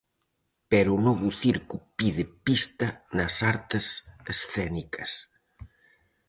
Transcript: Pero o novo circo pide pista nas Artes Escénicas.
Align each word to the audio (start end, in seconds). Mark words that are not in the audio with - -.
Pero 0.71 0.89
o 0.93 1.01
novo 1.07 1.27
circo 1.41 1.75
pide 1.97 2.23
pista 2.45 2.87
nas 3.17 3.35
Artes 3.53 3.85
Escénicas. 4.33 5.11